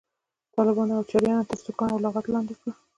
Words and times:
طالبانو 0.55 0.93
او 0.97 1.03
چړیانو 1.11 1.47
تر 1.49 1.57
سوکانو 1.65 1.93
او 1.95 2.03
لغتو 2.05 2.33
لاندې 2.35 2.53
کړ. 2.59 2.67